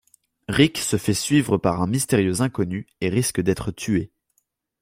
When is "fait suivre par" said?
0.97-1.79